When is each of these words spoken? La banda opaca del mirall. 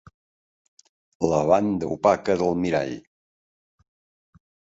La 1.31 1.41
banda 1.49 1.89
opaca 1.97 2.39
del 2.41 2.57
mirall. 2.63 2.97